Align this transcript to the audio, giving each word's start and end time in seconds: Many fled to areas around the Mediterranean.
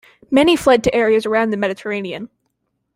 Many 0.31 0.55
fled 0.55 0.83
to 0.85 0.95
areas 0.95 1.27
around 1.27 1.51
the 1.51 1.57
Mediterranean. 1.57 2.31